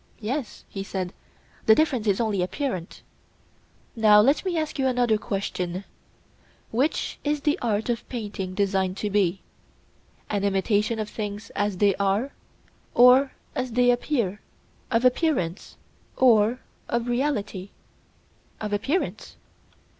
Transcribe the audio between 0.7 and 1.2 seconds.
said,